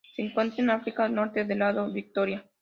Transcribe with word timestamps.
Se 0.15 0.23
encuentran 0.23 0.65
en 0.65 0.69
África: 0.77 1.07
norte 1.09 1.45
del 1.45 1.59
lago 1.59 1.87
Victoria. 1.91 2.43